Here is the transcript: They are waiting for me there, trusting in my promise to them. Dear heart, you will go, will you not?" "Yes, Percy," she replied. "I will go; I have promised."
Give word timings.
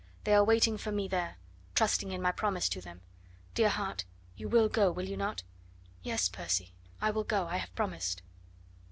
They 0.23 0.33
are 0.33 0.43
waiting 0.43 0.79
for 0.79 0.91
me 0.91 1.07
there, 1.07 1.37
trusting 1.75 2.11
in 2.11 2.23
my 2.23 2.31
promise 2.31 2.67
to 2.69 2.81
them. 2.81 3.01
Dear 3.53 3.69
heart, 3.69 4.03
you 4.35 4.49
will 4.49 4.67
go, 4.67 4.91
will 4.91 5.07
you 5.07 5.15
not?" 5.15 5.43
"Yes, 6.01 6.27
Percy," 6.27 6.65
she 6.65 6.73
replied. 6.95 7.07
"I 7.07 7.11
will 7.11 7.23
go; 7.23 7.45
I 7.47 7.57
have 7.57 7.75
promised." 7.75 8.23